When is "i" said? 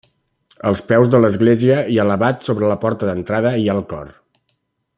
1.97-1.99